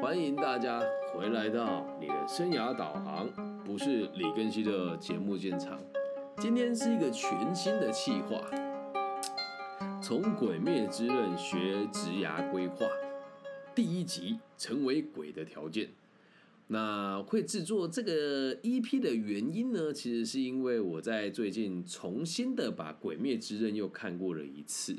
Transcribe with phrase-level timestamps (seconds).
[0.00, 3.28] 欢迎大家回来到你的生涯导航，
[3.62, 5.78] 不是李根熙的节目现场。
[6.38, 8.40] 今天是一个全新的企划，
[10.02, 12.86] 从《鬼灭之刃》学职涯规划，
[13.74, 15.90] 第一集成为鬼的条件。
[16.68, 19.92] 那会制作这个 EP 的原因呢？
[19.92, 24.96] 其实是因为我在最近重新的把《鬼灭之刃》又看过了一次。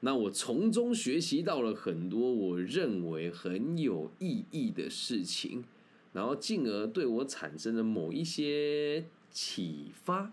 [0.00, 5.64] 那我从中学习到了很多我认为很有意义的事情，
[6.12, 10.32] 然后进而对我产生了某一些启发，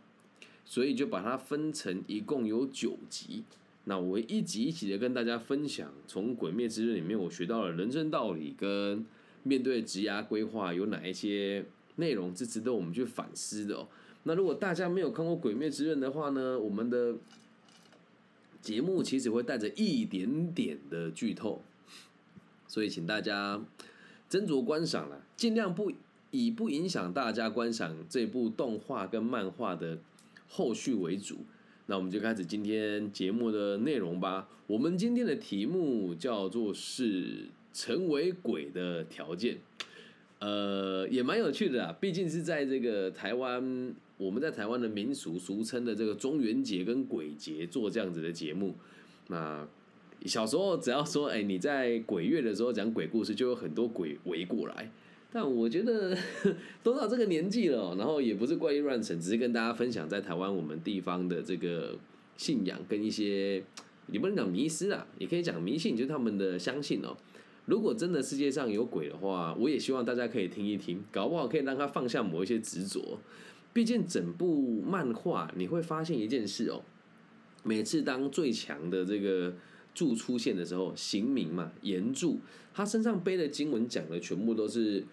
[0.64, 3.44] 所以就把它分成一共有九集。
[3.86, 9.06] 那我一集一集的跟大家分享，从《鬼灭之刃》里面我学到了人生道理，跟
[9.44, 11.66] 面对职涯规划有哪一些
[11.98, 13.88] 内容是值得我们去反思的哦。
[14.24, 17.16] 那如果大家没有看过《鬼灭之刃》的话呢，我们的
[18.66, 21.62] 节目其实会带着一点点的剧透，
[22.68, 23.62] 所以请大家
[24.28, 25.92] 斟酌观赏了，尽量不
[26.32, 30.00] 以不影响大家观赏这部动画跟漫画的
[30.48, 31.38] 后续为主。
[31.86, 34.50] 那我们就开始今天节目的内容吧。
[34.66, 39.60] 我们今天的题目叫做是成为鬼的条件，
[40.40, 41.96] 呃，也蛮有趣的啊。
[42.02, 43.94] 毕竟是在这个台湾。
[44.18, 48.74] 我们在台湾的民俗俗称的这个中元节跟鬼节做这样子的节目，
[49.28, 49.68] 那
[50.26, 54.90] 小时候只要说哎你在鬼月的时候讲鬼故事，就有很多鬼围过来。
[55.34, 56.18] 但我觉得
[56.82, 61.98] 都到这个年纪了，然后也不是怪异乱神，只是跟大家分享在台湾我们地方的这个
[62.38, 63.62] 信仰跟一些
[64.08, 67.18] 你不能讲迷失啊，也可以讲迷信，就是他们的相信哦。
[67.66, 73.18] 如果真的世界上有鬼的话，我也希望大家可以听一听，搞不好可以让他放下某一些执着。
[73.76, 76.82] 毕竟整部漫画你会发现一件事哦，
[77.62, 79.54] 每次当最强的这个
[79.94, 82.40] 柱出现的时候，行名嘛，岩柱，
[82.74, 85.02] 他身上背的经文讲的全部都是《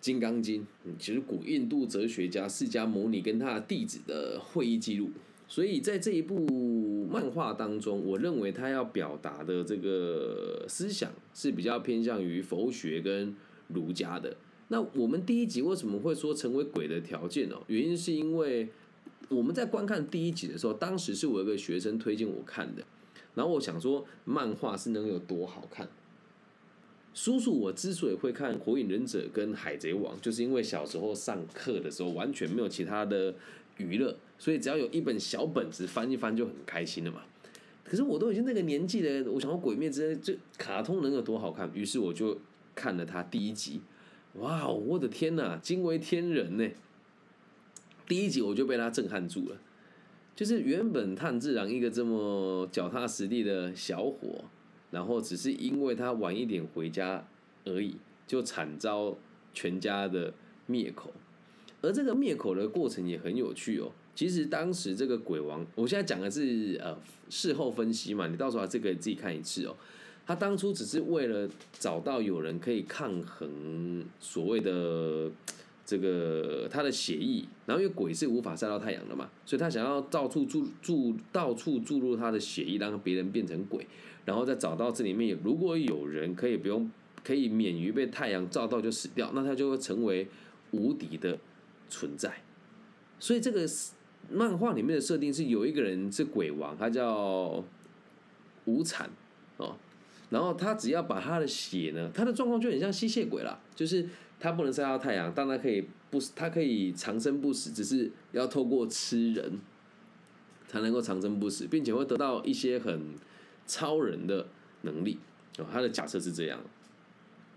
[0.00, 0.62] 金刚经》，
[0.98, 5.10] 其实古印度哲学家释迦牟尼跟他的弟子的会议记录。
[5.46, 13.36] 所以在这一部漫画当中，我认为他要表达的这个思想是比较偏向于佛学跟
[13.68, 14.34] 儒家的。
[14.72, 17.62] 那我们第一集为什么会说成为鬼的条件哦？
[17.66, 18.70] 原因是因为
[19.28, 22.82] 我们在观看第一集的时候，当时是我一个学生推荐我看的，
[23.34, 25.86] 然后我想说漫画是能有多好看。
[27.12, 33.34] 叔叔，我之所以会看《火影忍者》跟《海贼王》，就是因为小时候上课的时候完全没有其他的
[33.76, 37.20] 娱乐，所以只要有一本小本子翻一翻就很开心了嘛。
[37.84, 41.70] 可是我都已经那个年纪了，我想说《鬼灭之刃》这卡通能有多好看？
[41.74, 42.38] 于是我就
[42.74, 43.82] 看了他第一集。
[44.34, 46.66] 哇，我的天哪，惊为天人呢！
[48.08, 49.56] 第一集我就被他震撼住了，
[50.34, 54.44] 就是原本炭治郎一个这么脚踏实地的小伙，
[54.90, 57.26] 然后只是因为他晚一点回家
[57.66, 59.16] 而已，就惨遭
[59.52, 60.32] 全家的
[60.66, 61.12] 灭口。
[61.82, 63.92] 而这个灭口的过程也很有趣哦。
[64.14, 66.96] 其实当时这个鬼王，我现在讲的是呃
[67.28, 69.76] 事后分析嘛，你到时候这个自己看一次哦。
[70.26, 75.30] 他当初只是为了找到有人可以抗衡所谓的
[75.84, 83.86] 这个他的血意，然后因为鬼是无法晒到太阳的嘛，所以他想要到处注注到处注入他的血意，让别人变成鬼，
[84.24, 86.88] 然后再找到这里面如果有人可以不用
[87.24, 90.28] 可以免于被太阳照到就死掉，那他就会成为
[90.70, 91.36] 无敌的
[91.90, 92.32] 存在。
[93.18, 93.66] 所以这个
[94.30, 97.62] 漫画里面的设定是有一个人是鬼王，他叫
[98.64, 99.10] 无惨
[99.56, 99.76] 哦。
[100.32, 104.08] 然后他只要把他的血呢，他的状况就很像吸血鬼啦，就是
[104.40, 109.58] 他不能晒到太阳，但他可以不死，他可以长生不死，只是要透过吃人
[110.66, 113.14] 才能够长生不死，并且会得到一些很
[113.66, 114.46] 超人的
[114.80, 115.18] 能力。
[115.58, 116.58] 哦，他的假设是这样。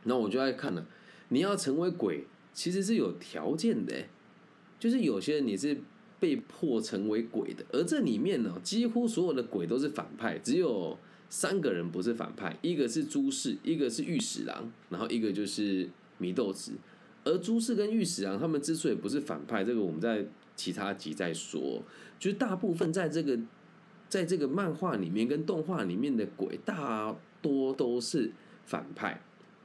[0.03, 0.85] 那我就爱看了，
[1.29, 4.03] 你要成为鬼，其实是有条件的，
[4.77, 5.77] 就是有些人你是
[6.19, 10.97] 被迫成为鬼的，而这里面呢，几乎所有的鬼都是反派，只有。
[11.29, 15.89] 三个人不是反派，一个是朱氏，一个是御史郎，然后一个就是
[16.19, 16.73] 祢豆子。
[17.23, 21.81] 而朱氏跟御史郎他们之所以不是反派，这个我们在其他集再说。
[22.19, 23.37] 就是大部分在这个
[24.07, 28.31] 在这个漫画里面跟动画里面的鬼，大多都是
[28.65, 29.21] 反派。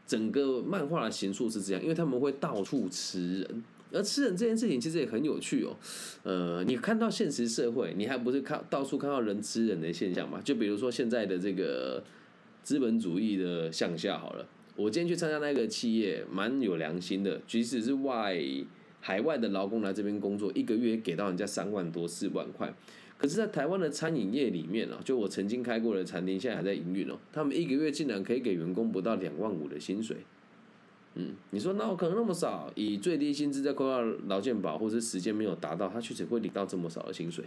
[0.07, 3.65] 整个漫画的形塑是这样，因为他们会到处吃人。
[3.93, 5.77] 而吃人这件事情其实也很有趣哦，
[6.23, 10.41] 呃，你看到现实社会，你还不是看到处看到人吃人的现象嘛？
[10.45, 12.03] 就比如说现在的这个
[12.63, 14.47] 资本主义的向下好了，
[14.77, 18.41] 我今天去参加那个企业，蛮有良心的，即使是外
[19.01, 22.73] 海外的劳工来这边工作，一个月给到人家三万多四万块，
[23.17, 30.19] 可是，在台湾的餐饮业里面啊，就我曾经开过的餐厅，现在还在营运哦，他们一个月竟然可以给员工不到两万五的薪水。
[31.15, 37.45] 嗯，你说那我可能那么少，以最低薪资在扣到劳健保，或者时间没有达到，他确实会领到这么少的薪水，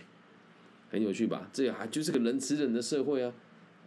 [0.92, 1.50] 很有趣吧？
[1.54, 3.33] 这还就是个人吃人的社会啊，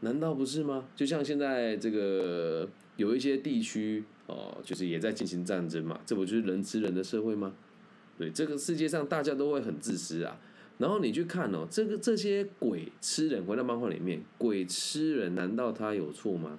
[0.01, 0.89] 难道不是吗？
[0.97, 7.53] 就像现在这个有一些地区哦，就是也在进行战争嘛，这不就是人吃人的社会吗？
[8.19, 10.41] 对，这个世界上大家都会很自私啊。
[10.79, 16.59] 然后你去看哦，这个这些鬼吃人，回到漫画里面，鬼吃人，难道他有错吗？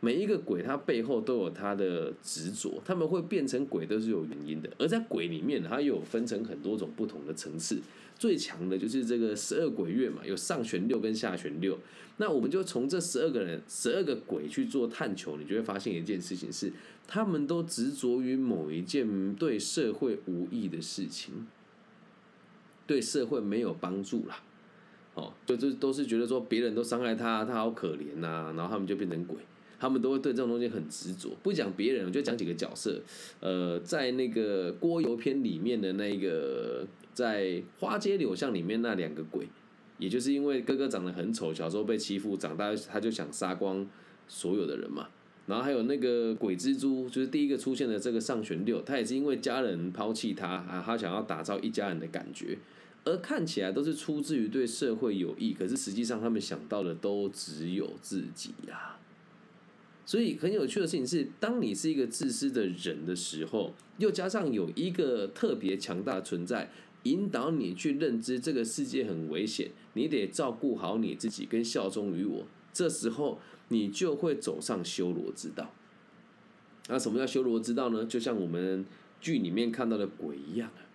[0.00, 4.70] 每一个鬼，他背后都有他的执着，他们会变成鬼都是有原因的。
[4.78, 7.80] 而在鬼里面，它又有分成很多种不同的层次。
[8.18, 11.78] 最强的就是这个十二鬼月嘛，有上旋六跟下旋六。
[12.18, 16.72] 那我们就从这十二个人、十二个鬼去做探求，你就会发现一件事情是，
[17.06, 21.46] 他们都执着于某一件对社会无益的事情，
[22.86, 24.42] 对社会没有帮助啦。
[25.14, 29.36] 哦，就这都是觉得说别人都伤害他，他好可怜呐，然后他们就变成鬼。
[29.78, 33.00] 他们都会对这种东西很执着，不讲别人，我就讲几个角色。
[33.40, 39.46] 呃，在那个郭油篇里面的那个，在花街柳巷里面那两个鬼，
[39.98, 43.86] 也就是因为哥哥长得很丑，小时候被欺负，长大他就想杀光
[44.26, 45.08] 所有的人嘛。
[45.46, 52.58] 然后还有那个鬼蜘蛛，就是第一个出现的这个上旋六，他也是因为家人抛弃他啊，他想要打造一家人的感觉，
[53.04, 58.96] 而看起来都是出自于对社会有益，可是实际上他们想到的都只有自己呀。
[60.06, 66.70] 所以很有趣的事情是，当你是一个自私的人的时候，又加上有一个特别强大的存在
[67.02, 72.46] 引导你去认知这个世界很危险，你得照顾好你自己跟效忠于我。
[72.72, 75.72] 这时候你就会走上修罗之道。
[76.88, 78.04] 那什么叫修罗之道呢？
[78.04, 78.86] 就像我们
[79.20, 80.86] 剧里面看到的鬼一样啊。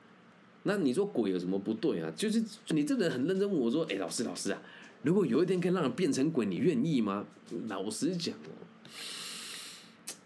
[0.63, 2.09] 那你说鬼有什么不对啊？
[2.15, 4.61] 就是你这个人很认真问我说：“哎，老师老师啊，
[5.03, 7.25] 如果有一天可以让人变成鬼，你愿意吗？”
[7.67, 8.70] 老实讲哦。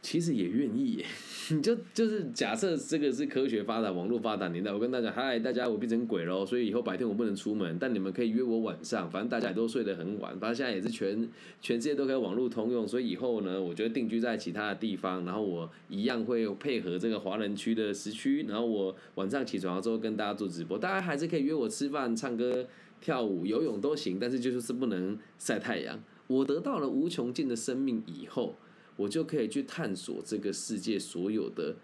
[0.02, 1.04] 其实也愿意，
[1.50, 11.28] 你就就是假设这个是科学发达、网络发达年代，我跟大家嗨，大家我变成鬼喽，所以以后白天我不能出门，但你们可以约我晚上，反正大家都睡得很晚，反正现在也是全
[11.60, 22.68] 全世界都可以网络通用，所以以后呢，我觉得定居在其他的地方，然后我一样会配合这个华人区的时区，然后我晚上起床之后跟大家做直播，大家还是可以约我吃饭、唱歌、
[23.02, 26.00] 跳舞、游泳都行，但是就是不能晒太阳。
[26.28, 28.56] 我得到了无穷尽的生命以后。
[28.98, 31.76] 我就可以去探索这个世界所有的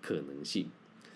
[0.00, 0.66] 可能性，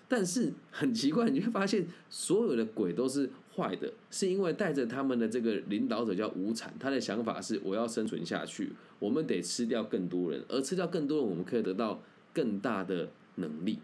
[0.06, 12.02] 但是很奇怪，你会发现所有的鬼都是坏的，是因为带着他们的这个领导者叫无产，他的想法是我要生存下去，我们得吃掉更多人，而吃掉更多人，我们可以得到
[12.34, 13.78] 更大的能力，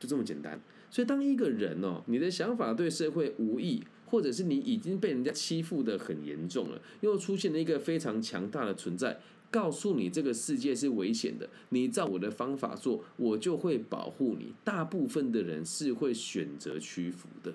[0.00, 0.60] 就这么简单。
[0.90, 9.20] 所以当一个人哦，你的想法对社会无益，或者是你已经被人家欺负的很严重了，又出现了一个非常强大的存在。
[9.48, 14.52] 告诉你这个世界是危险的，你照我的方法做，我就会保护你。
[14.64, 17.54] 大部分的人是会选择屈服的，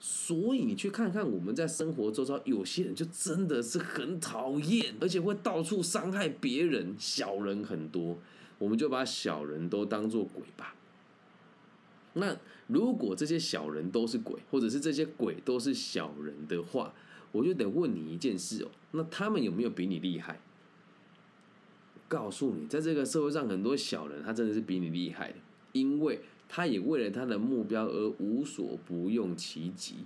[0.00, 8.18] 所以你去看看我们在生活周遭，有些人就真的是很讨厌，而且会到处伤害别人，小人很多，
[8.58, 10.74] 我们就把小人都当做鬼吧。
[12.14, 12.36] 那
[12.66, 16.92] 如果这些小人都是鬼，或者是这些鬼都是小人的话，
[17.32, 20.40] 我就得问你一件事哦，那他们有没有比你厉害？
[22.08, 25.36] 告诉你，在这个社会上，很多小人他真的是比你厉害的，
[25.72, 29.98] 因为他也为了他的目标而无所不用其极。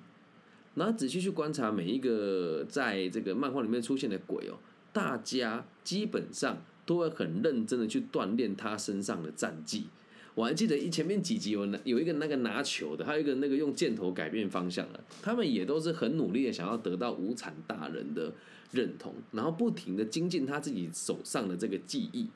[0.74, 4.58] 那仔细去观察每一个在这个漫画里面出现的鬼哦，
[4.92, 9.86] 大家基本上都会很认真的去锻炼他身上的战绩。
[10.34, 18.32] 我还记得一前面几集有拿有一个那个拿球的，还有一个那个用箭头改变方向的，他们也都是很努力的想要得到无产大人的
[18.72, 22.28] 认同，然后不停的精进他自己手上的这个技艺。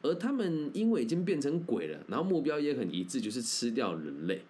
[0.00, 4.42] 而他们因为已经变成鬼了，然后目标也很一致，就是吃掉人类。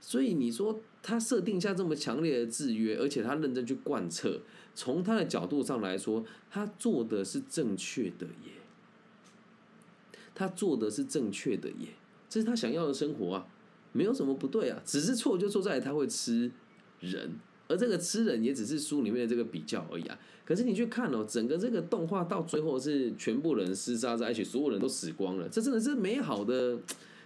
[0.00, 4.40] 所以你说他设定下这么强烈的制约，而且他认真去贯彻，
[4.74, 8.52] 从他的角度上来说，他做的是正确的耶，
[10.34, 11.88] 他做的是正确的耶。
[12.36, 13.46] 这是他想要的生活啊，
[13.92, 16.50] 没有什么不对啊，只是错就错在他会吃
[17.00, 17.32] 人，
[17.66, 20.18] 而这个吃人也只是书里面的这个比较而已啊。
[20.44, 26.78] 可是你去看哦，整个这个动画到最后是全部人厮杀在一起，所有人都死光了，这真的是美好的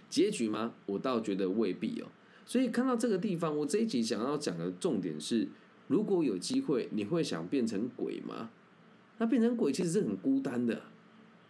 [0.09, 0.73] 结局吗？
[0.85, 2.07] 我倒觉得未必哦。
[2.45, 5.45] 所以看到这个地方，我这一集想要讲的重点是，
[5.89, 8.49] 如果有机会，你会想变成鬼吗？
[9.17, 10.83] 那变成鬼其实是很孤单的，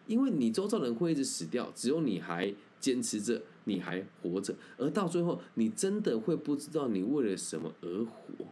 [0.07, 2.51] 因为你周遭人会一直死掉，只有你还。
[2.81, 8.45] 坚持着，你还活着，而到最后，你真的会不知道你为了什么而活。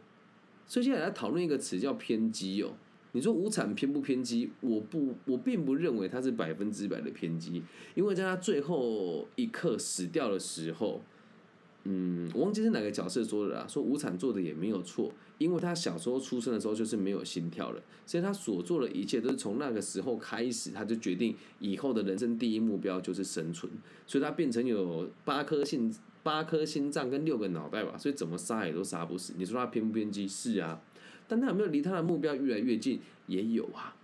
[0.65, 2.71] 所以现在来讨论一个词叫偏激哦。
[3.13, 4.51] 你说无产偏不偏激？
[4.61, 7.63] 我不，我并不认为它是百分之百的偏激，
[7.95, 11.01] 因为在他最后一刻死掉的时候，
[11.85, 23.71] 嗯，我忘记是哪个角色说的啦，说无产做的也没有错，因为他小时候出生的时候就是没有心跳了，所以他所做的一切都是从那个时候开始，他就决定以后的人生第一目标就是生存，
[24.05, 29.33] 所以他变成有八颗心、八颗心脏跟六个脑袋吧，所以怎么杀也都杀不死。
[29.37, 30.27] 你说他偏不偏激？
[30.27, 30.81] 是啊。
[31.27, 32.99] 但他有没有离他的目标越来越近？
[33.27, 33.95] 也有啊。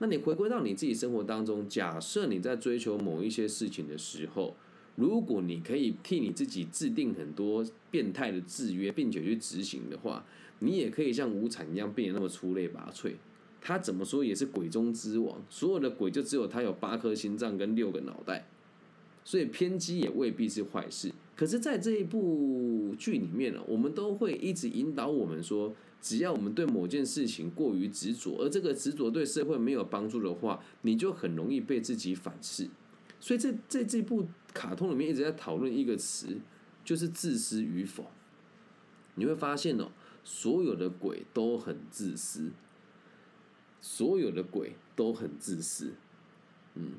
[0.00, 4.56] 那你回归到你自己生活当中，假设你在追求某一些事情的时候，
[4.96, 10.24] 如果你可以替你自己制定很多变态的制约，并且去执行的话，
[10.58, 13.12] 你也可以像无产一样变得那么出类拔萃。
[13.60, 18.46] 他怎么说也是鬼中之王，所有的鬼就只有他有八颗心脏跟六个脑袋，
[19.24, 21.12] 所以偏激也未必是坏事。
[21.36, 25.74] 可是，在这一部剧里面呢，我们都会一直引导我们说。
[26.02, 32.68] 只要我们对某件事情过于执着，而这个执着对社会没有帮助的话，你就很容易被自己反噬。
[33.22, 36.40] 所以，在在这部卡通里面一直在讨论一个词，
[36.84, 38.10] 就是自私与否。
[39.14, 39.92] 你会发现哦，
[40.24, 42.50] 所有的鬼都很自私，
[43.80, 45.92] 所有的鬼都很自私，
[46.74, 46.94] 嗯。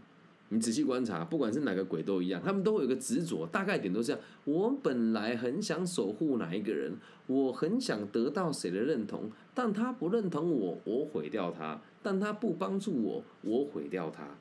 [0.50, 4.22] 你仔细观察，不管是哪个鬼都一样，他们都会有个执着，大概点都是这样。
[4.46, 14.38] 我本来很想守护哪一个人，我很想得到谁的认同，但他不认同我，我毁掉他；但他不帮助我，我毁掉他。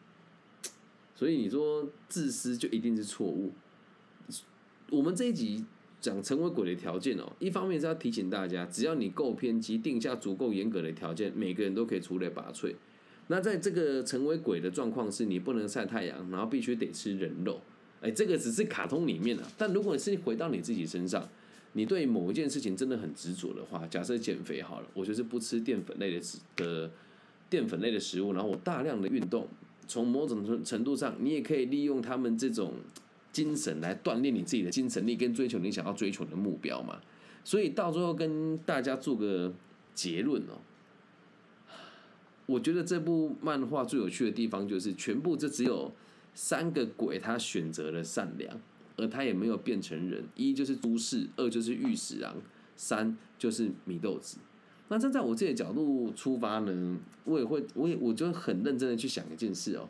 [1.23, 3.53] 所以你说自私就一定是错误。
[4.91, 5.65] 我们这一集
[6.01, 12.75] 讲成为鬼的条件哦，一方面是要提醒大家，只要你够偏激，定下足够严格的条件，每个人都可以出类拔萃。
[13.29, 17.61] 那在这个成为鬼的状况是，你不能晒太阳，然后必须得吃人肉。
[18.01, 19.45] 哎，这个只是卡通里面的。
[19.57, 21.29] 但如果你是回到你自己身上，
[21.75, 26.27] 你对某一件事情真的很执着的话，假设减肥好了，我就是不吃淀粉类的
[26.57, 26.91] 的
[27.49, 29.47] 淀粉类的食物，然后我大量的运动，
[29.93, 32.73] 从某种程程度上，你也可以利用他们这种
[33.31, 36.99] 精神来锻炼你自己的精神力，跟追求你想要追求的目标嘛。
[37.45, 39.53] 所以到最后跟大家做个
[39.95, 40.57] 结论哦。
[42.47, 45.93] 我觉得这部漫画最有趣的地方就是，全部这只有
[46.33, 48.59] 三个鬼，他选择了善良，
[48.97, 50.25] 而他也没有变成人。
[50.35, 52.37] 一就是都市，二就是御史郎，
[52.77, 54.39] 三就是米豆子。
[54.93, 59.89] 那站在我自己的角度出发呢，我也会，我也我就很认真的去想一件事哦。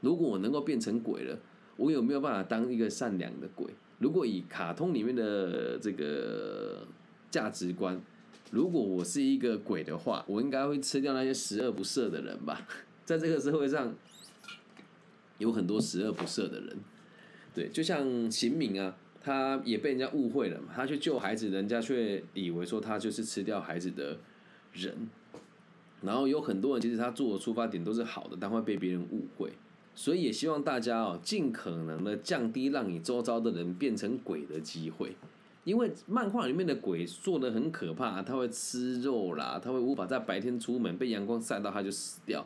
[0.00, 1.38] 如果我能够变成鬼了，
[1.76, 3.72] 我有没有办法当一个善良的鬼？
[4.00, 6.84] 如果以卡通里面的这个
[7.30, 8.00] 价值观。
[8.50, 12.68] 如果我是一个鬼的话，我应该会吃掉那些十恶不赦的人吧。
[13.02, 13.94] 在这个社会上，
[15.38, 16.76] 有很多十恶不赦的人，
[17.54, 24.18] 对，就像秦明啊，他也被人家误会了嘛，他去救孩子，人家却以为说他就是吃掉孩子的
[24.72, 25.08] 人。
[26.02, 29.52] 然后有很多人其实他做的出发点都是好的，但会被别人误会，
[29.94, 35.14] 所以也希望大家哦，尽可能的降低让你周遭的人变成鬼的机会。
[35.62, 42.44] 因为漫画里面的鬼做的很可怕，他会吃肉啦，他会无法在白天出门，被阳光晒到他就死掉。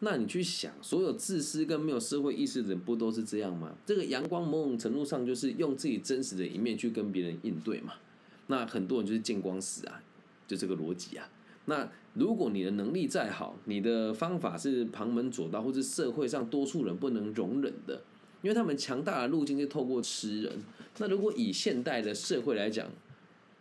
[0.00, 3.74] 那你去想，所有自私跟没有社会意识的人不都是这样吗？
[3.84, 7.94] 这个阳光某种程度上就是用自己真实的一面去跟别人应对嘛。
[8.46, 10.00] 那很多人就是见光死啊，
[10.46, 11.28] 就这个逻辑啊。
[11.66, 18.02] 那如果你的能力再好，你的方法是旁门左道，或是社会上多数人不能容忍的。
[18.40, 20.52] 因为他们强大的路径是透过吃人。
[20.98, 22.88] 那如果以现代的社会来讲，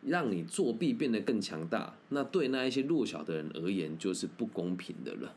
[0.03, 5.33] 让你作弊变得更强大，那对那一些弱小的人而言就是不公平的了，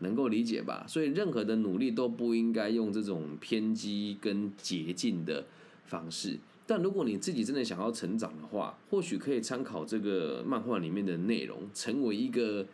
[0.00, 0.84] 能够理解吧？
[0.86, 5.46] 所以任何的努力都不应该用这种偏激跟捷径的
[5.86, 6.38] 方式。
[6.66, 12.66] 但如果你自己真的想要成长的话，或许可以参考这个漫画里面的内容，成为一个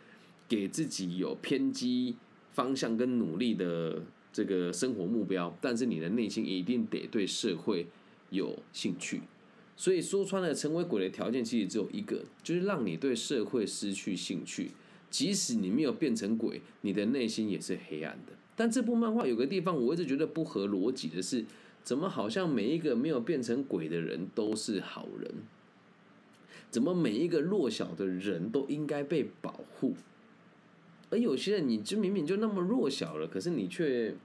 [0.49, 2.15] 给自己有偏激
[2.51, 4.03] 方向跟努力的。
[4.33, 7.87] 这个生活目标，但是你的内心一定得对社会
[8.29, 9.21] 有兴趣。
[9.75, 14.69] 所以说穿了，成为鬼的条件其实只有一个，就是让你对社会失去兴趣。
[15.09, 18.33] 即使你没有变成鬼，你的内心也是黑暗的。
[18.55, 21.45] 但这部漫画有个地方我一直觉得不合逻辑的是，
[21.83, 25.31] 怎么好像每一个没有变成鬼的人都是好人？
[26.69, 29.95] 怎么每一个弱小的人都应该被保护？
[31.09, 34.15] 而有些人，你就明明就那么弱小了，可是你却。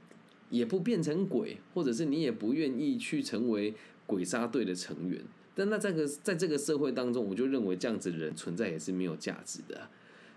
[0.50, 3.72] 也不变成鬼，或者是你也不愿意去成为
[4.04, 5.18] 鬼杀队的成员。
[5.54, 9.88] 但那这个在这个社会当中，我就认为这样子的人存在也是没有价值的。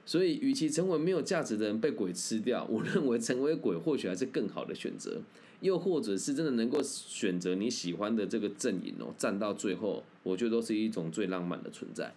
[0.06, 5.22] 所以，与其成为没有价值的人被鬼吃掉， 我认为成为鬼或许还是更好的选择。
[5.62, 12.14] 又或者是真的能够选择你喜欢的这个阵营哦，站到最后，我觉得都是一种最浪漫的存在。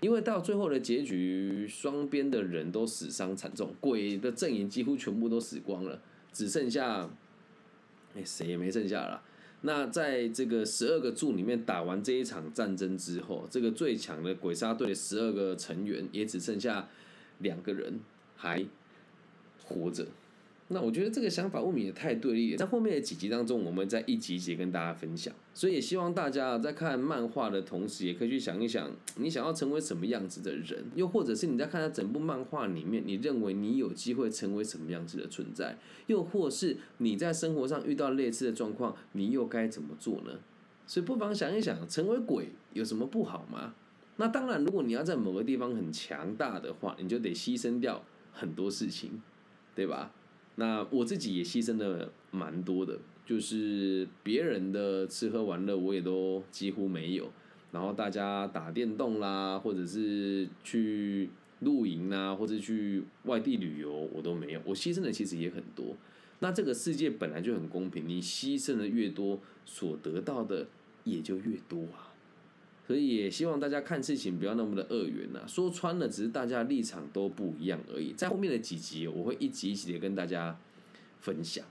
[0.00, 6.00] 因为到最后的结局，双边的人都死伤惨重，鬼的阵营几乎全部都死光了，
[6.32, 7.10] 只剩下，
[8.14, 9.22] 哎，谁也没剩下了。
[9.62, 16.88] 那在这个十二个柱里面打完这一场战争之后，这个最强的鬼杀队十二个成员也只剩下
[17.38, 18.00] 两个人
[18.36, 18.64] 还
[19.64, 20.06] 活着。
[20.68, 22.58] 那我觉得这个想法未免也太对立了。
[22.58, 25.32] 在后面的几集当中，我们在一集一集跟大家分享。
[25.54, 35.78] 所以也希望大家在看漫画的同时，也可以去想一想，你想要成为什么样子的人，又或者是你在看他整部漫画里面，你认为你有机会成为什么样子的存在，
[36.08, 40.40] 又或是你在生活上遇到类似的状况，你又该怎么做呢？
[40.88, 43.74] 所以不妨想一想，成为鬼有什么不好吗？
[44.18, 49.20] 那当然，如果你要在某个地方很强大的话，你就得牺牲掉很多事情，
[49.74, 50.12] 对吧？
[50.56, 57.30] 那我自己也牺牲的蛮多的，就是别人的吃喝玩乐我也都几乎没有，
[57.72, 61.28] 然后大家打电动啦，或者是去
[61.60, 65.94] 露营啊，或者去外地旅游，我都没有，我牺牲的其实也很多。
[66.38, 70.66] 那这个世界本来就很公平，你牺牲的越多，所得到的
[71.04, 72.05] 也就越多啊。
[72.86, 78.12] 所以也希望大家看事情不要那么的二元呐，说穿了只是大家立场都不一样而已。
[78.12, 80.56] 在后面的几集，我会一集一集的跟大家
[81.20, 81.64] 分享。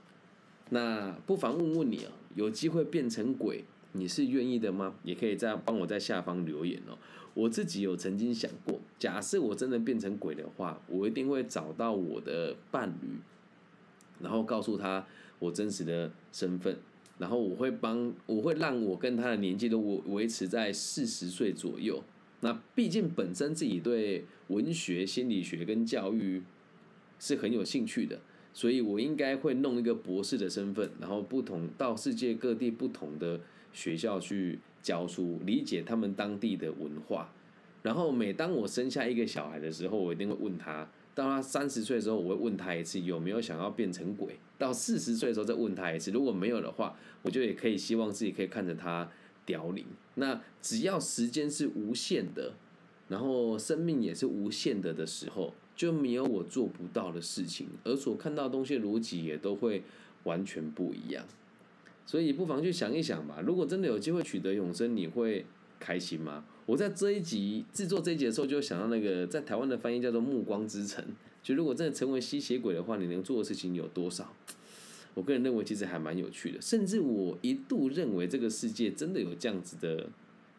[0.70, 4.94] 那不妨问问你啊，有机会变成鬼，你是愿意的吗？
[5.04, 6.98] 也可以在帮我在下方留言哦。
[7.32, 13.08] 我自己有曾经想过，假设我真的变成鬼的话，我一定会找到我的伴侣，
[14.20, 15.06] 然后告诉他
[15.38, 16.76] 我真实的身份。
[17.18, 22.02] 然后我会帮，我会让我跟他的年纪都维维持在四十岁左右。
[22.40, 26.42] 那毕竟本身自己对文学、心理学跟教育
[27.18, 28.20] 是很有兴趣的，
[28.52, 33.40] 所以我应该会弄一个博士的身份，然后不同到世界各地不同的
[33.72, 37.32] 学校去教书，理解他们当地的文化。
[37.82, 40.86] 然后每当我生下一个小孩的时候，我一定会问他。
[41.16, 44.36] 到他三十岁的时候，我会问他一次有没有想要变成鬼。
[44.58, 49.10] 到四十岁的时候再问他一次，如果没有的话，我就也可以希望自己可以看着他
[49.46, 49.86] 凋零。
[50.16, 52.52] 那只要时间是无限的，
[53.08, 59.82] 然后生命也是无限的的时候，就没有我做不到的事情，而所看到东西的逻辑也都会
[60.24, 61.24] 完全不一样。
[62.04, 63.42] 所以不妨去想一想吧。
[63.44, 65.46] 如果真的有机会取得永生，你会
[65.80, 66.44] 开心吗？
[66.66, 71.02] 我在这一集制作这一集的时候，就想到那个在台湾的翻译叫做《暮光之城》。
[71.40, 74.32] 就如果真的成为吸血鬼的话，你能做的事情有多少？
[75.14, 76.60] 我个人认为其实还蛮有趣的。
[76.60, 80.08] 甚至我一度认为这个世界真的有这样子的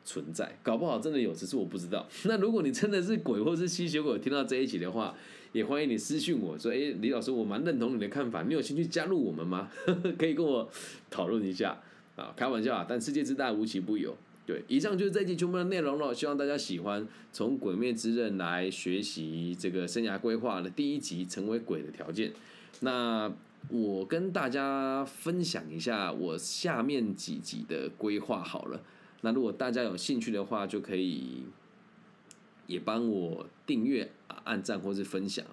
[0.06, 2.08] 存在，搞不好真的有，只是我不知道。
[2.24, 5.14] 那如果你真的是鬼或是吸血鬼，听到这一集的话，
[5.52, 9.70] 也欢迎你私信我说：“哎，李老师，我蛮认同你的看法，你有兴趣加入我们吗？
[10.18, 10.70] 可以跟我
[11.10, 11.78] 讨论一下
[12.16, 14.16] 啊，开玩笑啊，但世界之大，无奇不有。”
[14.48, 16.16] 对，以上就是这集全部的内容了。
[16.16, 22.32] 希望大家喜欢从《鬼灭之刃》来学习这个生涯规划的第一集，成为鬼的条件。
[22.80, 23.30] 那
[23.70, 28.82] 我跟大家分享一下我下面几集的规划好了。
[29.20, 31.44] 那如果大家有兴趣的话，就可以
[32.68, 35.46] 也帮我订阅啊、按赞或是分享。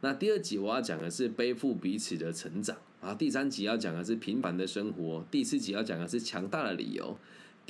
[0.00, 7.16] 那第二集我要讲的是背负彼此的成长啊，第三集要讲的是平凡的生活，第四集要讲的是强大的理由。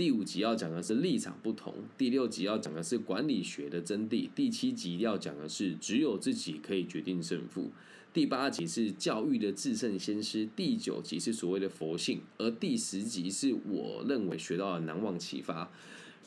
[0.01, 7.69] 第五集要讲的是立场不同，第六集要讲的是管理学的真谛，第七集要讲的是只有自己可以决定胜负，
[8.15, 15.71] 第八集是教育的至圣先师，第九集是所谓的佛性，而第十集是我认为学到的难忘启发。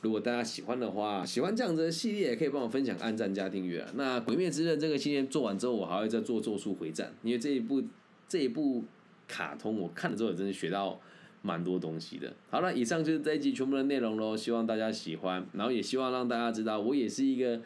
[0.04, 3.92] 如果大家喜欢的话，喜欢这样子的系列，也可以帮我分享、按赞、加订阅啊。
[3.96, 7.84] 那《鬼灭之刃》这个系列做完之后，我还会再做《咒术回战》，因为这一部
[8.30, 8.84] 这一部
[9.28, 11.02] 卡通我看了之后，真的学到。
[11.44, 12.34] 蛮多东西的。
[12.50, 17.62] 好了，以上就是这一集全部的内容喽，希望大家喜欢，然后也希望让大家知道，我也是一个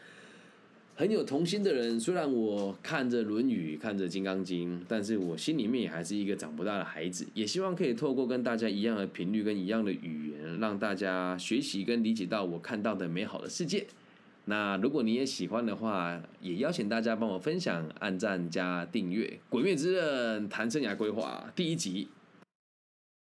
[0.96, 1.98] 很有童心的人。
[1.98, 7.24] 虽然我看着《论语》，看着《金刚经》，但是我心里面也还是一个长不大的孩子。
[7.34, 13.86] 也希望可以透过跟大家一样的频率跟一样的语言，让大家学习跟理解到我看到的美好的世界。
[14.46, 22.08] 那如果你也喜欢的话，也邀请大家帮我分享、按赞加订阅《鬼灭之刃》谈生涯规划第一集。